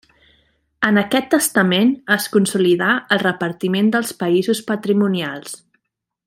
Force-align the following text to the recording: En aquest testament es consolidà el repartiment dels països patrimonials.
En 0.87 0.95
aquest 1.01 1.27
testament 1.33 1.91
es 2.15 2.25
consolidà 2.37 2.87
el 3.17 3.23
repartiment 3.25 3.93
dels 3.97 4.15
països 4.25 4.65
patrimonials. 4.73 5.55